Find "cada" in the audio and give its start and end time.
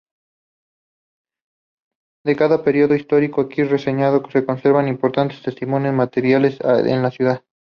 2.35-2.63